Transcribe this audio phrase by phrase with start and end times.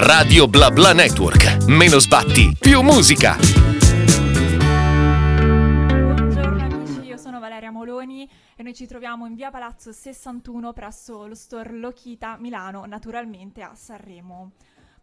[0.00, 1.66] Radio Bla Bla Network.
[1.66, 3.34] Meno sbatti, più musica.
[5.96, 11.26] Buongiorno amici, io sono Valeria Moloni e noi ci troviamo in via Palazzo 61 presso
[11.26, 14.52] lo store Lokita Milano, naturalmente a Sanremo.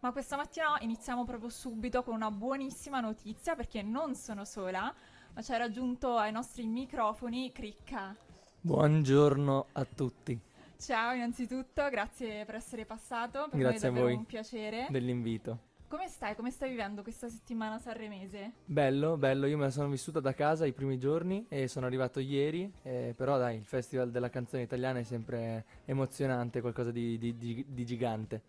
[0.00, 4.90] Ma questa mattina iniziamo proprio subito con una buonissima notizia perché non sono sola,
[5.34, 8.16] ma ci ha raggiunto ai nostri microfoni Cricca.
[8.62, 10.40] Buongiorno a tutti,
[10.78, 14.14] Ciao innanzitutto, grazie per essere passato, per Grazie a noi è davvero voi.
[14.14, 14.86] un piacere.
[14.90, 15.58] dell'invito.
[15.88, 16.34] Come stai?
[16.34, 18.52] Come stai vivendo questa settimana sanremese?
[18.64, 22.18] Bello, bello, io me la sono vissuta da casa i primi giorni e sono arrivato
[22.20, 27.36] ieri, eh, però dai, il Festival della canzone italiana è sempre emozionante, qualcosa di, di-
[27.38, 28.42] di- di gigante.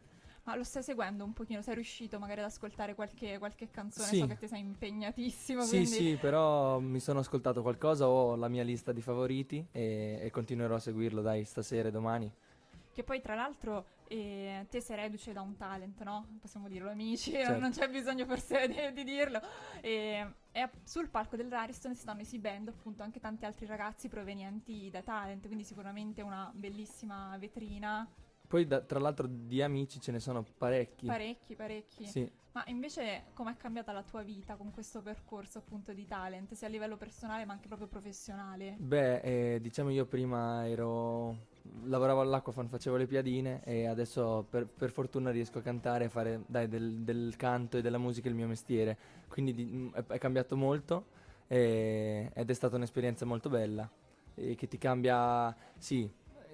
[0.48, 1.62] Ma lo stai seguendo un pochino?
[1.62, 4.08] Sei riuscito magari ad ascoltare qualche, qualche canzone?
[4.08, 4.20] Sì.
[4.20, 5.88] So che ti sei impegnatissimo, Sì, quindi...
[5.88, 10.76] sì, però mi sono ascoltato qualcosa, ho la mia lista di favoriti e, e continuerò
[10.76, 12.32] a seguirlo, dai, stasera e domani.
[12.94, 16.38] Che poi tra l'altro eh, te sei reduce da un talent, no?
[16.40, 17.60] Possiamo dirlo amici, Certo.
[17.60, 19.42] non c'è bisogno forse di, di dirlo.
[19.82, 25.02] E, e sul palco dell'Ariston si stanno esibendo appunto anche tanti altri ragazzi provenienti da
[25.02, 28.10] talent, quindi sicuramente una bellissima vetrina.
[28.48, 31.06] Poi da- tra l'altro di amici ce ne sono parecchi.
[31.06, 32.06] Parecchi, parecchi.
[32.06, 32.32] Sì.
[32.54, 36.70] Ma invece com'è cambiata la tua vita con questo percorso appunto di talent, sia a
[36.72, 38.76] livello personale ma anche proprio professionale?
[38.80, 41.36] Beh, eh, diciamo io prima ero...
[41.84, 46.42] lavoravo all'Aquafan, facevo le piadine e adesso per, per fortuna riesco a cantare e fare
[46.48, 48.98] dai, del, del canto e della musica il mio mestiere.
[49.28, 51.06] Quindi di- è, è cambiato molto
[51.46, 53.88] e- ed è stata un'esperienza molto bella
[54.34, 56.10] e che ti cambia, sì,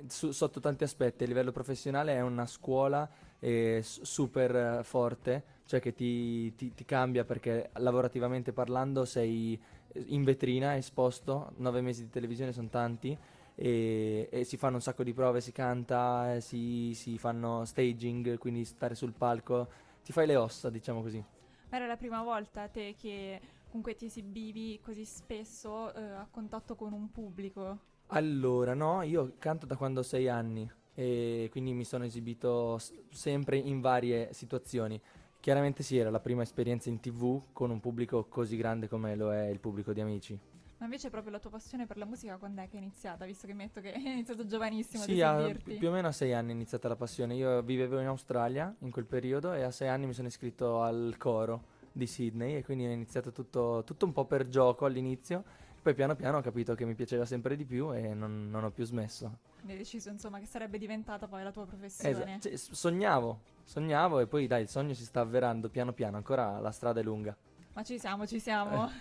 [0.07, 1.23] su- sotto tanti aspetti.
[1.23, 6.85] A livello professionale è una scuola eh, super eh, forte, cioè che ti, ti- ti
[6.85, 9.59] cambia perché lavorativamente parlando sei
[10.07, 13.15] in vetrina, esposto, nove mesi di televisione sono tanti
[13.55, 18.37] e, e si fanno un sacco di prove, si canta, eh, si, si fanno staging,
[18.37, 19.67] quindi stare sul palco,
[20.03, 21.23] ti fai le ossa, diciamo così.
[21.69, 26.75] Ma era la prima volta te che comunque ti esibivi così spesso eh, a contatto
[26.75, 27.79] con un pubblico?
[28.07, 32.93] Allora, no, io canto da quando ho sei anni e quindi mi sono esibito s-
[33.09, 35.01] sempre in varie situazioni.
[35.39, 39.33] Chiaramente sì, era la prima esperienza in tv con un pubblico così grande come lo
[39.33, 40.39] è il pubblico di Amici.
[40.77, 43.25] Ma invece proprio la tua passione per la musica quando è che è iniziata?
[43.25, 45.73] Visto che metto che hai iniziato giovanissimo Sì, ad a- esibirti.
[45.77, 47.35] più o meno a sei anni è iniziata la passione.
[47.35, 51.15] Io vivevo in Australia in quel periodo e a sei anni mi sono iscritto al
[51.17, 55.43] coro di Sydney e quindi è iniziato tutto, tutto un po' per gioco all'inizio.
[55.83, 58.71] Poi piano piano ho capito che mi piaceva sempre di più e non, non ho
[58.71, 59.39] più smesso.
[59.55, 62.39] Quindi hai deciso insomma che sarebbe diventata poi la tua professione.
[62.39, 66.57] cioè, s- sognavo, sognavo e poi dai, il sogno si sta avverando piano piano, ancora
[66.59, 67.35] la strada è lunga.
[67.73, 68.87] Ma ci siamo, ci siamo.
[68.87, 68.91] Eh.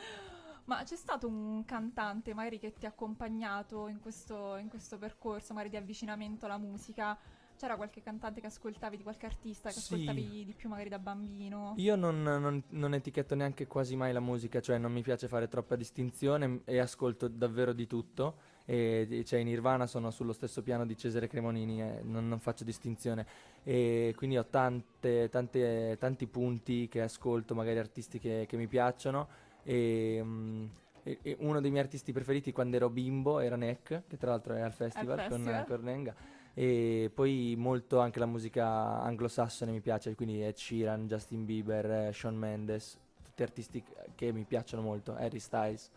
[0.64, 5.52] Ma c'è stato un cantante magari che ti ha accompagnato in questo, in questo percorso,
[5.52, 7.18] magari di avvicinamento alla musica?
[7.60, 9.92] C'era qualche cantante che ascoltavi, di qualche artista che Sì.
[9.92, 11.74] ascoltavi di più magari da bambino?
[11.76, 15.46] Io non, non- non etichetto neanche quasi mai la musica, cioè non mi piace fare
[15.46, 18.36] troppa distinzione e ascolto davvero di tutto.
[18.64, 22.64] E, cioè in Nirvana sono sullo stesso piano di Cesare Cremonini, eh, non, non faccio
[22.64, 23.26] distinzione.
[23.62, 29.28] E quindi ho tante, tante- tanti punti che ascolto, magari artisti che, che mi piacciono.
[29.64, 30.64] E, mm,
[31.02, 34.60] e- uno dei miei artisti preferiti quando ero bimbo era Neck, che tra l'altro è
[34.62, 35.56] al festival, festival.
[35.58, 36.38] con Cornenga.
[36.54, 42.12] E poi molto anche la musica anglosassone mi piace, quindi Ed Sheeran, Justin Bieber, eh,
[42.12, 43.82] Shawn Mendes, tutti artisti
[44.14, 45.90] che- mi piacciono molto, Harry Styles.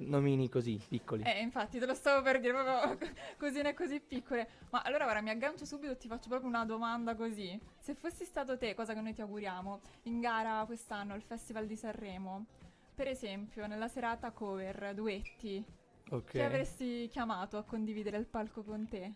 [0.00, 1.24] Nomini così, piccoli.
[1.24, 2.96] Eh, infatti, te lo stavo per dire proprio
[3.36, 4.48] cosine così piccole.
[4.70, 7.58] Ma allora, guarda, mi aggancio subito e ti faccio proprio una domanda così.
[7.78, 11.74] Se fossi stato te, cosa che noi ti auguriamo, in gara quest'anno al Festival di
[11.74, 12.46] Sanremo,
[12.94, 15.64] per esempio, nella serata cover, duetti,
[16.10, 16.30] ok.
[16.30, 19.12] chi avresti chiamato a condividere il palco con te?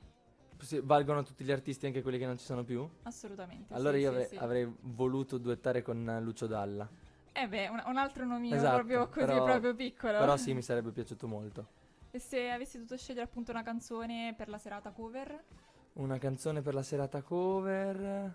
[0.83, 2.89] Valgono tutti gli artisti, anche quelli che non ci sono più?
[3.03, 3.73] Assolutamente.
[3.75, 4.37] Allora sì, io sì, avrei, sì.
[4.37, 6.89] avrei voluto duettare con Lucio Dalla.
[7.33, 10.19] Eh beh, un, un altro nomino Esatto, proprio così, però- proprio piccolo.
[10.19, 11.67] Però sì, mi sarebbe piaciuto molto.
[12.11, 15.43] E se avessi dovuto scegliere appunto una canzone per la serata cover?
[15.95, 18.35] Una canzone per la serata cover.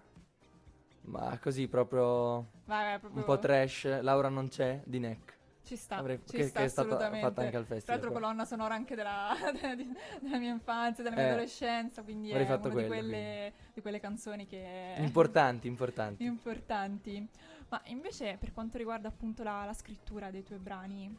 [1.01, 3.19] Ma così proprio vai, proprio...
[3.19, 4.01] un po' trash.
[4.01, 5.36] Laura non c'è di Neck.
[5.67, 7.27] Ci sta, Avrei- ci che, sta che è stata assolutamente.
[7.27, 7.97] fatta anche al Tra festival.
[7.99, 8.25] l'altro però.
[8.25, 9.35] colonna sonora anche della,
[9.75, 13.81] di- della mia infanzia, della mia Eh, adolescenza, quindi è una di quello, quelle, di
[13.81, 14.93] quelle canzoni che...
[14.99, 16.23] Importanti, importanti.
[16.23, 17.27] importanti.
[17.67, 21.13] Ma invece per quanto riguarda appunto la, la scrittura dei tuoi brani,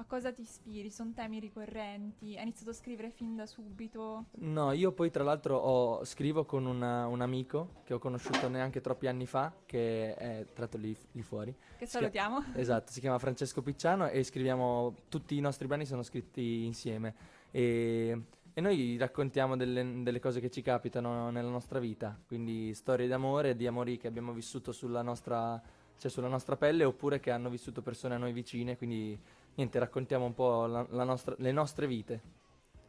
[0.00, 0.90] a cosa ti ispiri?
[0.90, 2.36] Sono temi ricorrenti?
[2.36, 4.26] Hai iniziato a scrivere fin da subito?
[4.38, 8.80] No, io poi tra l'altro ho- scrivo con una- un amico che ho conosciuto neanche
[8.80, 11.52] troppi anni fa, che è tra l'altro lì, lì fuori.
[11.78, 12.44] Che Si salutiamo.
[12.54, 17.14] Esatto, si chiama Francesco Picciano e scriviamo, tutti i nostri brani sono scritti insieme.
[17.50, 18.22] E
[18.54, 23.54] e noi raccontiamo delle, delle cose che ci capitano nella nostra vita, quindi storie d'amore,
[23.54, 25.62] di amori che abbiamo vissuto sulla nostra,
[25.96, 29.16] cioè sulla nostra pelle oppure che hanno vissuto persone a noi vicine, quindi
[29.58, 32.20] niente, raccontiamo un po' la, la nostra, le nostre vite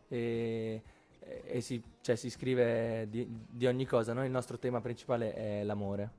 [0.08, 0.82] e,
[1.20, 5.64] e, si, cioè, si, scrive di, di, ogni cosa, noi il nostro tema principale è
[5.64, 6.12] l'amore,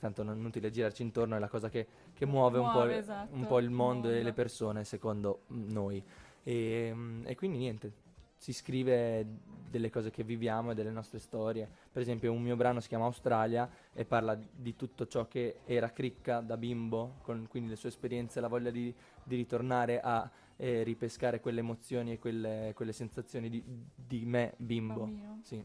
[0.00, 2.90] tanto non è inutile girarci intorno, è la cosa che, che muove, muove, un, po',
[2.90, 6.02] esatto, un po' il mondo, mondo e le persone secondo noi.
[6.42, 7.92] E, e quindi niente,
[8.36, 9.24] si scrive
[9.70, 11.68] delle cose che viviamo e delle nostre storie.
[11.92, 15.92] Per esempio, un mio brano si chiama Australia e parla di tutto ciò che era
[15.92, 18.92] cricca da bimbo, con quindi le sue esperienze, la voglia di,
[19.24, 23.64] di ritornare a eh, ripescare quelle emozioni e quelle, quelle sensazioni di,
[23.94, 25.10] di, me bimbo.
[25.42, 25.64] Sì.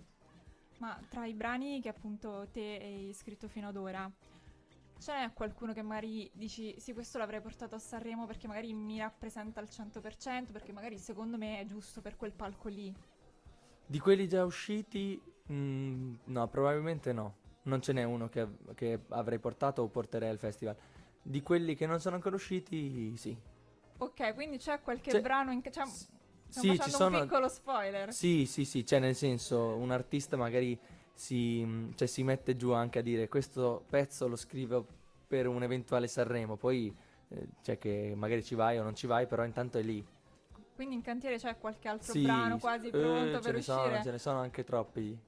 [0.80, 4.12] Ma tra i brani che appunto te hai scritto fino ad ora,
[5.00, 9.60] c'è qualcuno che magari dici sì questo l'avrei portato a Sanremo perché magari mi rappresenta
[9.60, 12.94] al 100% perché magari secondo me è giusto per quel palco lì?
[13.86, 19.02] Di quelli già usciti mh, mm, no probabilmente no non ce n'è uno che, che,
[19.10, 20.76] avrei portato o porterei al festival
[21.28, 23.36] di quelli che non sono ancora usciti sì
[23.98, 25.62] ok quindi c'è qualche c'è, brano in...
[25.62, 26.08] Cioè, s-
[26.50, 30.80] sì, ci sono un piccolo spoiler sì sì sì c'è nel senso un artista magari
[31.18, 34.86] si, cioè, si mette giù anche a dire questo pezzo lo scrivo
[35.28, 36.96] per un eventuale Sanremo, poi
[37.30, 40.06] eh, cioè che magari ci vai o non ci vai, però intanto è lì.
[40.76, 43.62] Quindi in cantiere c'è qualche altro sì, brano quasi pronto eh, per uscire?
[43.62, 45.20] Sono, ce ne sono anche troppi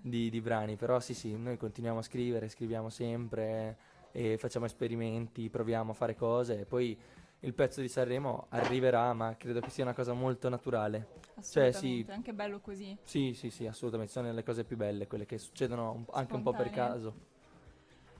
[0.00, 3.76] di, di, brani, però sì sì, noi continuiamo a scrivere, scriviamo sempre
[4.16, 6.96] e facciamo esperimenti, proviamo a fare cose e poi
[7.40, 11.22] il pezzo di Sanremo arriverà, ma credo che sia una cosa molto naturale.
[11.42, 12.96] Cioè, sì, è anche bello così.
[13.02, 16.42] Sì, sì, sì, assolutamente, sono le cose più belle, quelle che succedono un, anche un
[16.42, 17.32] po' per caso.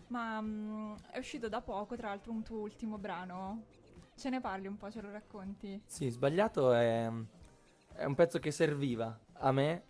[0.09, 3.63] Ma um, è uscito da poco, tra l'altro, un tuo ultimo brano.
[4.17, 5.81] Ce ne parli un po', ce lo racconti?
[5.87, 7.09] Sì, Sbagliato è,
[7.95, 9.85] è un pezzo che serviva a me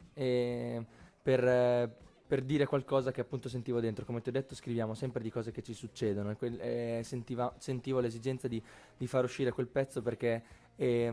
[1.22, 4.04] per, per, dire qualcosa che appunto sentivo dentro.
[4.04, 7.54] Come ti ho detto, scriviamo sempre di cose che ci succedono e, quel, e sentiva,
[7.58, 8.62] sentivo l'esigenza di,
[8.96, 10.42] di, far uscire quel pezzo perché
[10.74, 11.12] è,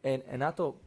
[0.00, 0.80] è, è nato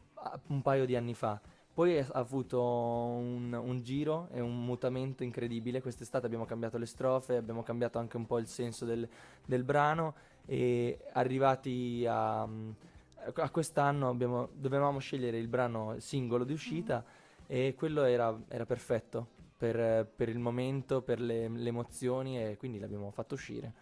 [0.47, 1.39] un paio di anni fa
[1.79, 5.81] poi ha avuto un, un, giro e un mutamento incredibile.
[5.81, 9.07] Quest'estate abbiamo cambiato le strofe, abbiamo cambiato anche un po' il senso del,
[9.45, 10.13] del brano
[10.45, 17.45] e arrivati a, a quest'anno abbiamo, dovevamo scegliere il brano singolo di uscita mm.
[17.47, 22.79] e quello era, era perfetto per, per, il momento, per le, le emozioni e quindi
[22.79, 23.73] l'abbiamo fatto uscire.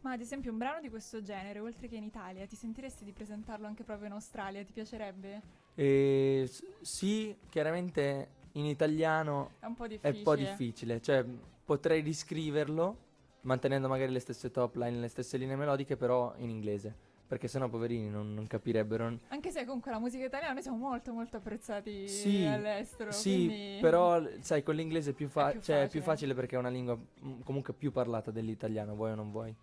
[0.00, 3.12] Ma ad esempio un brano di questo genere, oltre che in Italia, ti sentiresti di
[3.12, 4.64] presentarlo anche proprio in Australia?
[4.64, 5.42] Ti piacerebbe?
[5.76, 6.50] Eh,
[6.80, 10.12] sì, chiaramente in italiano è un po' difficile.
[10.12, 11.00] È un po' difficile.
[11.00, 11.24] Cioè,
[11.64, 13.06] potrei riscriverlo
[13.42, 17.06] mantenendo magari le stesse top line, le stesse linee melodiche, però in inglese.
[17.28, 19.18] Perché sennò poverini non, non capirebbero.
[19.28, 23.12] Anche se comunque la musica italiana noi siamo molto molto apprezzati sì, all'estero.
[23.12, 23.78] Sì, quindi...
[23.82, 26.58] però sai, con l'inglese è più, fa- è più cioè, è più facile perché è
[26.58, 29.54] una lingua mm, comunque più parlata dell'italiano, vuoi o non vuoi.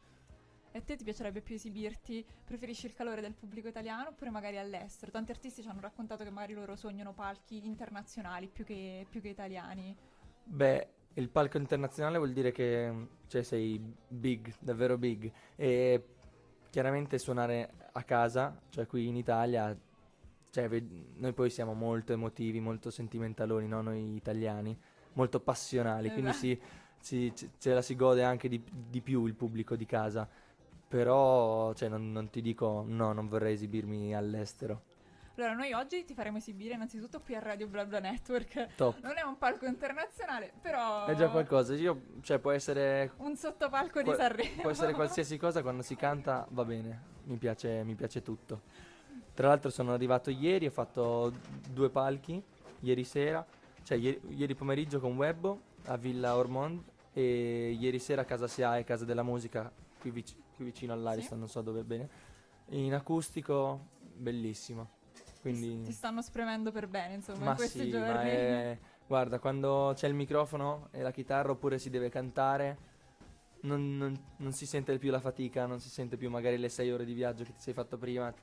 [0.72, 2.24] E a te ti piacerebbe più esibirti?
[2.44, 5.10] Preferisci il calore del pubblico italiano oppure magari all'estero?
[5.10, 9.30] Tanti artisti ci hanno raccontato che magari loro sognano palchi internazionali più che, più che
[9.30, 9.96] italiani.
[10.44, 15.32] Beh, il palco internazionale vuol dire che cioè, sei big, davvero big.
[15.56, 16.04] E
[16.76, 19.74] chiaramente suonare a casa, cioè qui in Italia,
[20.50, 20.68] cioè,
[21.16, 23.82] noi poi siamo molto emotivi, molto sentimentaloni, no?
[23.82, 24.78] noi italiani,
[25.14, 26.20] molto passionali, esatto.
[26.20, 26.60] quindi si,
[27.00, 30.28] si, ce la si gode anche di, di più il pubblico di casa
[30.90, 34.82] però cioè, non, non, ti dico no, non vorrei esibirmi all'estero.
[35.38, 38.76] Allora, noi oggi ti faremo esibire innanzitutto qui a Radio Bla Bla Network.
[38.76, 39.02] Top.
[39.02, 41.06] Non è un palco internazionale, però...
[41.06, 41.74] È già qualcosa.
[41.76, 43.12] Io, cioè, può essere...
[43.18, 44.62] Un sottopalco di Sanremo.
[44.62, 47.14] Può essere qualsiasi cosa, quando si canta va bene.
[47.24, 48.62] Mi piace, mi piace tutto.
[49.34, 51.34] Tra l'altro sono arrivato ieri, ho fatto
[51.70, 52.42] due palchi,
[52.80, 53.46] ieri sera,
[53.84, 58.86] cioè ieri, ieri pomeriggio con Webbo a Villa Ormond e ieri sera a Casa SIAE,
[58.86, 61.40] Casa della Musica, qui vicino qui vicino all'Ariston, sì.
[61.40, 62.10] non so dove bene.
[62.70, 64.95] In acustico, bellissimo.
[65.46, 65.84] Quindi...
[65.84, 68.08] Ti stanno spremendo per bene, insomma, ma in questi sì, giorni.
[68.08, 68.80] Ma è...
[69.06, 72.78] Guarda, quando c'è il microfono e la chitarra oppure si deve cantare,
[73.62, 76.92] non, non, non, si sente più la fatica, non si sente più magari le sei
[76.92, 78.34] ore di viaggio che ti sei fatto prima.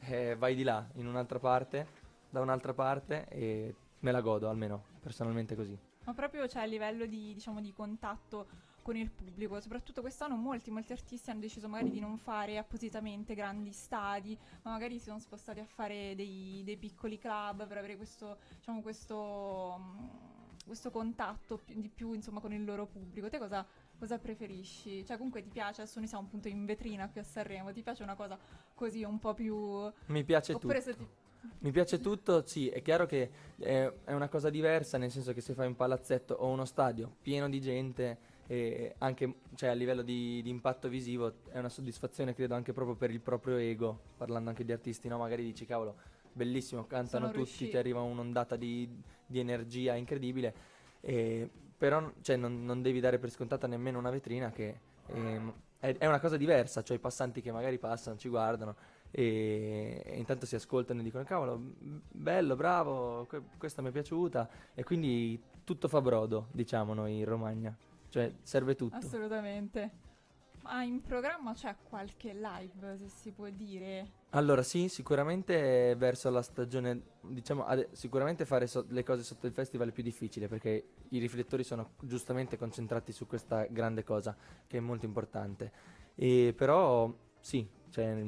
[0.00, 1.86] Eh, vai di là, in un'altra parte,
[2.28, 5.78] da un'altra parte e me la godo, almeno personalmente così.
[6.06, 8.48] Ma proprio c'è a livello di, diciamo, di contatto
[8.86, 9.60] con il pubblico.
[9.60, 14.70] Soprattutto quest'anno molti, molti artisti hanno deciso magari di non fare appositamente grandi stadi, ma
[14.70, 19.76] magari si sono spostati a fare dei, dei piccoli club per avere questo, diciamo, questo,
[19.76, 20.06] mm,
[20.66, 23.28] questo contatto di più insomma, con il loro pubblico.
[23.28, 23.66] Te cosa,
[23.98, 25.04] cosa preferisci?
[25.04, 25.82] Cioè, comunque ti piace?
[25.82, 27.72] Adesso noi siamo appunto in vetrina qui a Sanremo.
[27.72, 28.38] Ti piace una cosa
[28.72, 29.90] così un po' più.
[30.06, 30.96] Mi piace Oppure tutto.
[31.40, 35.40] Ti Mi piace tutto, sì, è chiaro che è una cosa diversa, nel senso che
[35.40, 40.02] se fai un palazzetto o uno stadio pieno di gente, e anche cioè, a livello
[40.02, 44.50] di, di impatto visivo, è una soddisfazione, credo, anche proprio per il proprio ego, parlando
[44.50, 45.18] anche di artisti, no?
[45.18, 45.96] Magari dici, cavolo,
[46.32, 47.70] bellissimo, cantano Sono tutti, riusciti.
[47.70, 48.88] ti arriva un'ondata di,
[49.26, 50.54] di energia incredibile,
[51.00, 55.94] e- però cioè, non, non devi dare per scontata nemmeno una vetrina che ehm, è,
[55.98, 58.76] è una cosa diversa, cioè i passanti che magari passano, ci guardano
[59.10, 64.48] e, e intanto si ascoltano e dicono cavolo, bello, bravo, que- questa mi è piaciuta
[64.74, 67.76] e quindi tutto fa brodo, diciamo noi in Romagna,
[68.16, 68.96] cioè serve tutto.
[68.96, 70.04] Assolutamente.
[70.62, 74.10] Ma in programma c'è qualche live, se si può dire?
[74.30, 79.52] Allora sì, sicuramente verso la stagione, diciamo, ade- sicuramente fare so- le cose sotto il
[79.52, 84.34] festival è più difficile perché i riflettori sono giustamente concentrati su questa grande cosa
[84.66, 85.70] che è molto importante.
[86.14, 88.24] E però sì, cioè,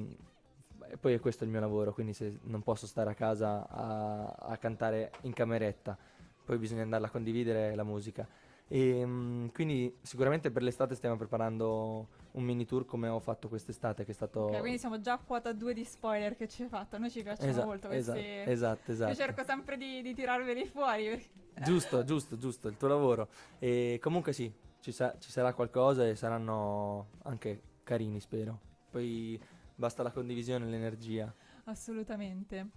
[0.90, 4.26] e poi è questo il mio lavoro, quindi se non posso stare a casa a,
[4.26, 5.96] a cantare in cameretta,
[6.44, 8.28] poi bisogna andarla a condividere la musica.
[8.68, 14.04] E, mh, quindi sicuramente per l'estate stiamo preparando un mini tour come ho fatto quest'estate
[14.04, 14.40] che è stato...
[14.40, 16.96] Ok, quindi siamo già a quota 2 di spoiler che ci hai fatto.
[16.96, 18.18] A noi ci piacciono Esa- molto questi.
[18.20, 19.10] esatto, esatto.
[19.10, 21.26] Io cerco sempre di, di tirarveli fuori.
[21.64, 23.28] Giusto, giusto, giusto, il tuo lavoro.
[23.58, 28.60] E comunque sì, ci, sa- ci sarà qualcosa e saranno anche carini, spero.
[28.90, 29.40] Poi
[29.74, 31.34] basta la condivisione e l'energia.
[31.64, 32.68] Assolutamente.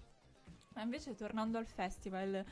[0.74, 2.44] Ma invece tornando al festival,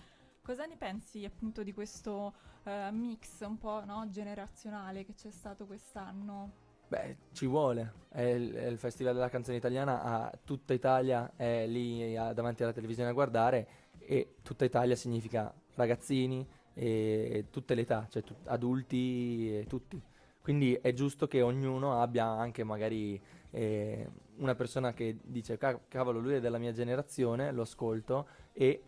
[0.49, 5.67] cosa ne pensi appunto di questo eh, mix un po' no, generazionale che c'è stato
[5.67, 6.51] quest'anno?
[6.87, 7.93] Beh, ci vuole.
[8.09, 12.63] È il, è il Festival della canzone italiana, a tutta Italia è lì a- davanti
[12.63, 13.67] alla televisione a guardare
[13.99, 20.01] e tutta Italia significa ragazzini e tutte le età, cioè tut- adulti e tutti.
[20.41, 26.17] Quindi è giusto che ognuno abbia anche magari eh, una persona che dice "Ca- cavolo
[26.19, 28.81] lui è della mia generazione, lo ascolto e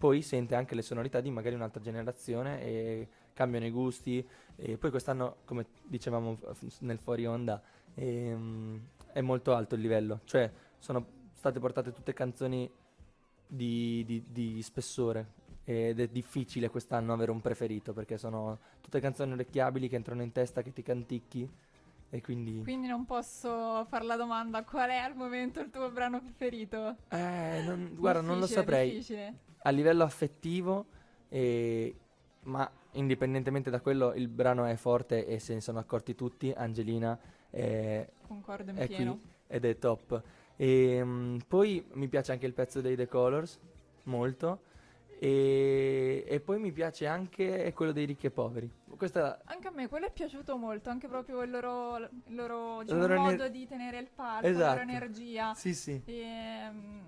[0.00, 4.26] poi sente anche le sonorità di magari un'altra generazione e cambiano i gusti
[4.56, 6.38] e poi quest'anno, come dicevamo
[6.78, 7.60] nel fuori onda,
[7.92, 8.80] ehm,
[9.12, 11.04] è molto alto il livello, cioè sono
[11.34, 12.70] state portate tutte canzoni
[13.46, 19.32] di, di- di spessore ed è difficile quest'anno avere un preferito perché sono tutte canzoni
[19.32, 21.46] orecchiabili che entrano in testa, che ti canticchi
[22.08, 22.62] e quindi...
[22.62, 26.96] Quindi non posso fare la domanda qual è al momento il tuo brano preferito?
[27.10, 28.92] Eh, non- guarda, non lo saprei.
[28.92, 29.48] Difficile.
[29.62, 30.86] A livello affettivo,
[31.28, 31.94] eh,
[32.42, 36.52] ma indipendentemente da quello, il brano è forte e se ne sono accorti tutti.
[36.54, 37.18] Angelina
[37.50, 38.42] è, in
[38.74, 40.22] è qui ed è top.
[40.56, 43.58] E, mm, poi mi piace anche il pezzo dei The Colors,
[44.04, 44.68] molto.
[45.22, 48.70] E, e poi mi piace anche quello dei ricchi e poveri.
[48.96, 53.00] Questa Anche a me quello è piaciuto molto, anche proprio il loro, il loro, diciamo,
[53.00, 54.78] loro ener- modo di tenere il palco, la Esatto.
[54.78, 55.52] loro energia.
[55.52, 56.00] Sì, sì.
[56.06, 57.02] Ehm,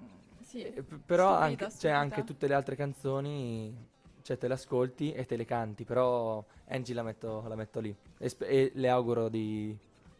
[0.52, 0.62] sì.
[0.62, 1.98] Eh, però Stupida, anche, c'è stupida.
[1.98, 3.74] anche tutte le altre canzoni,
[4.22, 7.94] cioè te le ascolti e te le canti, però Angie la metto, la metto lì
[8.18, 9.76] e, sp- e le auguro di...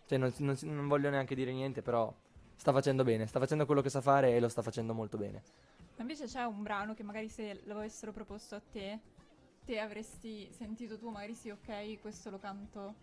[0.06, 2.12] cioè non, non non voglio neanche dire niente, però
[2.56, 5.42] sta facendo bene, sta facendo quello che sa fare e lo sta facendo molto bene.
[5.96, 8.98] Ma invece c'è un brano che magari se lo avessero proposto a te,
[9.64, 12.94] te avresti sentito tu, magari sì, ok, questo lo canto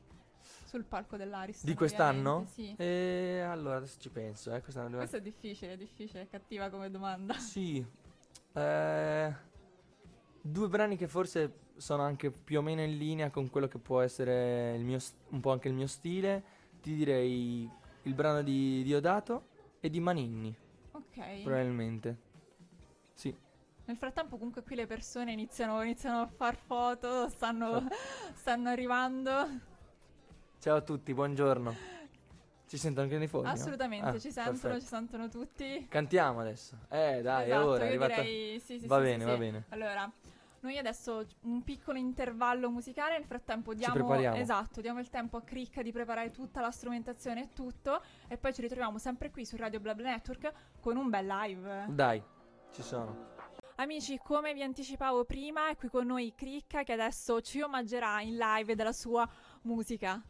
[0.65, 1.69] sul palco dell'Ariston.
[1.69, 2.45] Di quest'anno?
[2.53, 2.73] Sì.
[2.77, 6.89] E allora adesso ci penso, eh, quest'anno Questo è difficile, è difficile, è cattiva come
[6.89, 7.33] domanda.
[7.39, 7.83] Sì,
[8.53, 9.35] eh,
[10.41, 14.01] due brani che forse sono anche più o meno in linea con quello che può
[14.01, 16.43] essere il mio, un po' anche il mio stile.
[16.81, 17.69] Ti direi
[18.03, 19.47] il brano di Diodato
[19.79, 20.55] e di Maninni,
[20.91, 21.41] Ok.
[21.43, 22.17] probabilmente.
[23.13, 23.35] Sì,
[23.85, 27.85] Nel frattempo comunque qui le persone iniziano, iniziano a far foto, stanno,
[28.35, 29.47] stanno arrivando.
[30.59, 31.75] Ciao a tutti, buongiorno.
[32.67, 33.47] Ci sentono anche nei fuori?
[33.47, 33.51] no?
[33.53, 34.79] Assolutamente, Ah, ci sentono, perfetto.
[34.81, 35.87] ci sentono tutti.
[35.89, 36.77] Cantiamo adesso.
[36.89, 38.21] Eh, dai, è Esatto, ora, è arrivata...
[38.21, 39.65] direi sì, sì, Va sì, bene, va bene.
[39.69, 40.11] Allora,
[40.59, 44.35] noi adesso un piccolo intervallo musicale, nel frattempo diamo prepariamo.
[44.37, 48.53] esatto, diamo il tempo a Cricca di preparare tutta la strumentazione e tutto e poi
[48.53, 51.85] ci ritroviamo sempre qui su Radio Blabla Network con un bel live.
[51.89, 52.21] Dai,
[52.71, 53.37] ci sono.
[53.77, 58.35] Amici, come vi anticipavo prima, è qui con noi Cricca che adesso ci omaggerà in
[58.37, 59.27] live della sua
[59.63, 60.21] musica.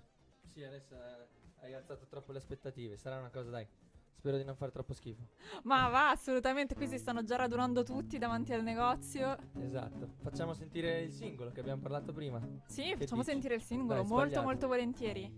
[0.59, 1.27] Sì, adesso eh,
[1.61, 2.97] hai alzato troppo le aspettative.
[2.97, 3.65] Sarà una cosa, dai.
[4.11, 5.25] Spero di non fare troppo schifo.
[5.63, 9.37] Ma va, assolutamente, qui si stanno già radunando tutti davanti al negozio.
[9.61, 10.15] Esatto.
[10.21, 12.45] Facciamo sentire il singolo che abbiamo parlato prima.
[12.65, 13.31] Sì, facciamo dici?
[13.31, 14.45] sentire il singolo, Dai, molto sbagliato.
[14.45, 15.33] molto volentieri.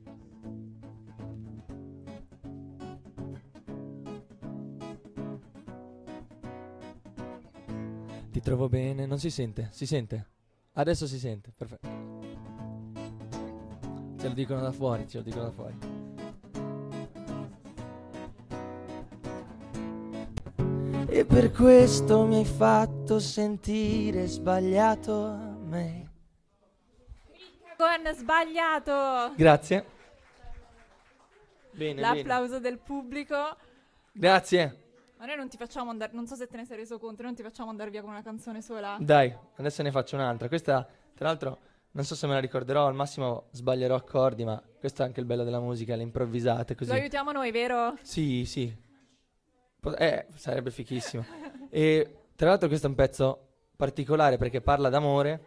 [8.31, 9.69] Ti trovo bene, non si sente?
[9.71, 10.29] Si sente?
[10.71, 12.10] Adesso si sente, perfetto.
[14.21, 15.51] Ce lo dicono da fuori, ce lo dicono da
[21.07, 26.11] E per questo mi hai fatto sentire sbagliato me.
[27.75, 29.33] Con sbagliato!
[29.35, 29.85] Grazie.
[31.71, 32.01] Bene, bene.
[32.01, 33.35] L'applauso del pubblico.
[34.11, 34.83] Grazie.
[35.17, 37.33] Ma noi non ti facciamo andare, non so se te ne sei reso conto, noi
[37.33, 38.97] non ti facciamo andare via con una canzone sola.
[38.99, 40.47] Dai, adesso ne faccio un'altra.
[40.47, 45.01] Questa, tra l'altro, non so se me la ricorderò, al massimo sbaglierò accordi, ma questo
[45.01, 46.89] è anche il bello della musica, le improvvisate così.
[46.91, 47.95] Lo aiutiamo noi, vero?
[48.01, 48.73] Sì, sì.
[49.79, 51.25] Po- eh, sarebbe fichissimo.
[51.69, 55.45] e tra l'altro questo è un pezzo particolare perché parla d'amore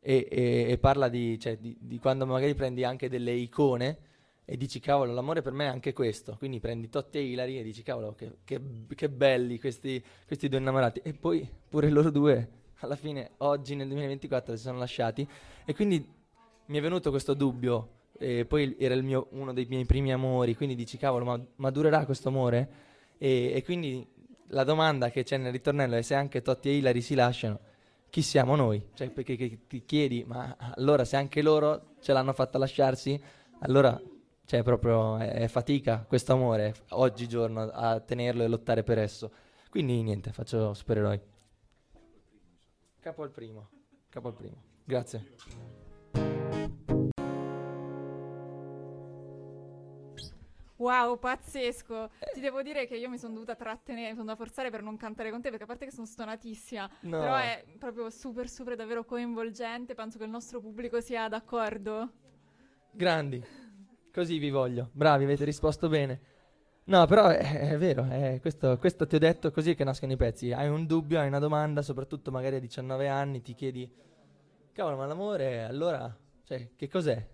[0.00, 3.98] e, e- e parla di, cioè, di- di quando magari prendi anche delle icone
[4.44, 7.62] e dici cavolo l'amore per me è anche questo, quindi prendi Totti e Hilary e
[7.62, 8.60] dici cavolo che, che-
[8.94, 12.48] che belli questi, questi due innamorati e poi pure loro due
[12.80, 15.26] alla fine oggi nel 2024 si sono lasciati
[15.64, 16.06] e quindi
[16.66, 20.74] mi è venuto questo dubbio e poi era mio- uno dei miei primi amori, quindi
[20.74, 22.68] dici cavolo ma, ma durerà questo amore?
[23.18, 24.06] E, e quindi
[24.48, 27.58] la domanda che c'è nel ritornello è se anche Totti e Hilary si lasciano,
[28.10, 28.88] chi siamo noi?
[28.94, 33.20] Cioè, perché ti chiedi, ma allora se anche loro ce l'hanno fatta lasciarsi,
[33.60, 34.00] allora
[34.44, 39.30] cioè, proprio è, è fatica questo amore oggigiorno a tenerlo e lottare per esso.
[39.70, 41.20] Quindi niente, faccio supereroi.
[43.00, 43.68] Capo al primo,
[44.10, 44.62] capo al primo.
[44.84, 45.34] Grazie.
[50.76, 52.10] Wow, pazzesco.
[52.32, 54.96] Ti devo dire che io mi sono dovuta trattenere, mi sono dovuta forzare per non
[54.96, 57.18] cantare con te, perché a parte che sono stonatissima, No.
[57.18, 59.94] però è proprio super, super davvero coinvolgente.
[59.94, 62.12] Penso che il nostro pubblico sia d'accordo.
[62.92, 63.44] Grandi,
[64.12, 64.88] così vi voglio.
[64.92, 66.20] Bravi, avete risposto bene.
[66.90, 70.16] No, però è, è vero, è questo, questo ti ho detto così che nascono i
[70.16, 70.50] pezzi.
[70.50, 73.88] Hai un dubbio, hai una domanda, soprattutto magari a 19 anni ti chiedi,
[74.72, 77.24] cavolo, ma l'amore allora, cioè, che cos'è?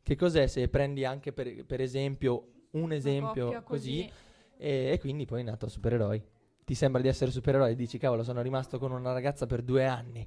[0.00, 4.08] Che cos'è se prendi anche per, per esempio un esempio coppia così,
[4.56, 6.22] e, e quindi poi è nato supereroi.
[6.64, 9.86] Ti sembra di essere supereroe e dici, cavolo, sono rimasto con una ragazza per due
[9.86, 10.24] anni.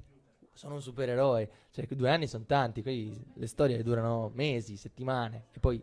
[0.52, 1.50] Sono un supereroe.
[1.70, 5.82] Cioè, due anni sono tanti, poi le storie durano mesi, settimane, e poi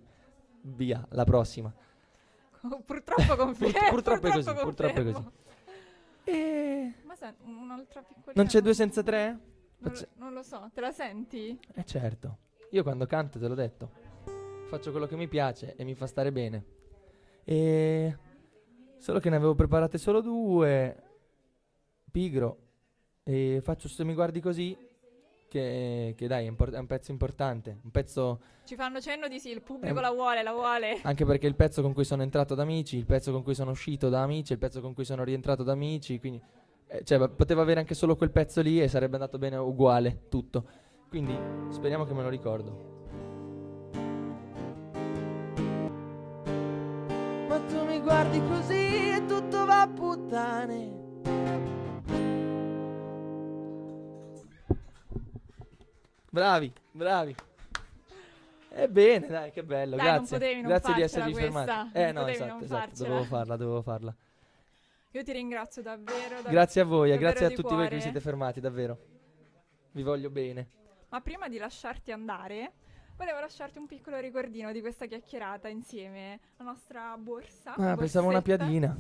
[0.62, 1.74] via, la prossima.
[2.86, 3.90] Purtroppo confermo.
[3.90, 5.32] purtroppo è così, purtroppo è confermo.
[6.24, 8.34] E Ma senti, un'altra piccolina.
[8.36, 9.40] non c'è due senza tre?
[9.78, 11.60] Non lo, non lo so, te la senti?
[11.74, 12.38] Eh certo,
[12.70, 13.90] io quando canto te l'ho detto,
[14.68, 16.66] faccio quello che mi piace e mi fa stare bene.
[17.44, 18.16] E
[18.98, 21.04] solo che ne avevo preparate solo due,
[22.12, 22.60] pigro,
[23.24, 24.78] e faccio se mi guardi così,
[25.52, 29.38] che, che dai, è, impor- è un pezzo importante, un pezzo Ci fanno cenno di
[29.38, 31.00] sì, il pubblico Ehm, la vuole, la vuole.
[31.04, 33.54] anche perché è il pezzo con cui sono entrato da amici, il pezzo con cui
[33.54, 36.42] sono uscito da amici, il pezzo con cui sono rientrato da amici, quindi
[36.88, 40.66] eh, cioè, poteva avere anche solo quel pezzo lì e sarebbe andato bene uguale tutto.
[41.10, 41.38] Quindi
[41.70, 42.90] speriamo che me lo ricordo.
[47.50, 51.01] Ma tu mi guardi così e tutto va a puttane.
[56.34, 57.36] Bravi, bravi.
[58.70, 60.38] Ebbene, dai, che bello, Dai, non grazie.
[60.38, 61.66] potevi non grazie di farcela esservi fermati.
[61.92, 64.16] questa, Eh non no, esatto, non esatto, dovevo farla, dovevo farla.
[65.12, 66.36] Io ti ringrazio davvero.
[66.42, 68.02] dav- Grazie a voi davvero grazie a tutti voi che vi cuore.
[68.02, 68.98] siete fermati, davvero.
[69.92, 70.70] Vi voglio bene.
[71.10, 72.72] Ma prima di lasciarti andare,
[73.18, 76.40] volevo lasciarti un piccolo ricordino di questa chiacchierata insieme.
[76.56, 77.74] La nostra borsa.
[77.76, 78.64] Ah, pensavo una borsetta.
[78.64, 78.98] piadina.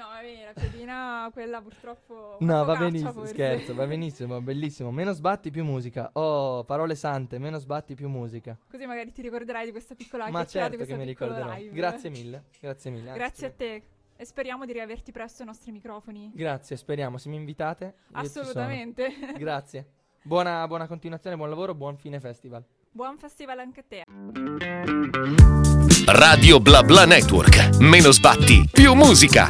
[0.00, 2.38] No, vabbè, la piadina, quella purtroppo.
[2.40, 3.34] No, va benissimo, forse.
[3.34, 4.90] scherzo, va benissimo, bellissimo.
[4.90, 6.08] Meno sbatti, più musica.
[6.14, 8.56] Oh, parole sante, meno sbatti, più musica.
[8.70, 11.54] Così magari ti ricorderai di questa piccola Ma certo che mi ricorderò.
[11.54, 11.74] live.
[11.74, 13.12] Grazie mille, grazie mille.
[13.12, 13.82] Grazie a te.
[14.16, 16.30] E speriamo di riaverti presto ai nostri microfoni.
[16.32, 17.96] Grazie, speriamo, se mi invitate.
[18.12, 19.12] Assolutamente.
[19.36, 19.86] Grazie.
[20.22, 22.64] Buona, buona continuazione, buon lavoro, buon fine festival.
[22.92, 24.04] Buon festival anche a te.
[26.06, 27.78] Radio Bla Bla Network.
[27.78, 29.48] Meno sbatti, più musica.